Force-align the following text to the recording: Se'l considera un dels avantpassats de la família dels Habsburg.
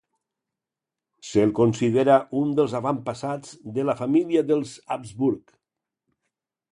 Se'l 1.31 1.51
considera 1.59 2.15
un 2.41 2.55
dels 2.59 2.73
avantpassats 2.79 3.53
de 3.75 3.87
la 3.91 3.97
família 4.01 4.43
dels 4.53 4.73
Habsburg. 4.97 5.55